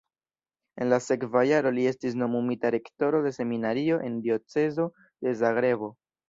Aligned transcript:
En 0.83 0.87
la 0.93 0.97
sekva 1.07 1.43
jaro 1.47 1.71
li 1.75 1.83
estis 1.89 2.17
nomumita 2.21 2.71
rektoro 2.77 3.21
de 3.27 3.33
seminario 3.37 4.01
en 4.09 4.17
diocezo 4.25 4.89
de 5.29 5.37
Zagrebo. 5.45 5.93